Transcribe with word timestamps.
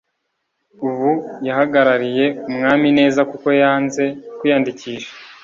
ubu 0.87 1.09
yahagarariye 1.47 2.25
umwami 2.49 2.87
neza 2.97 3.21
kuko 3.31 3.47
yanze 3.61 4.03
kwiyandikisha 4.37 5.11